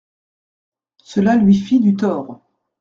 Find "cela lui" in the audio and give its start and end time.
1.03-1.53